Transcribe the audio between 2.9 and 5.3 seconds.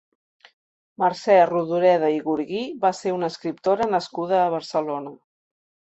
ser una escriptora nascuda a Barcelona.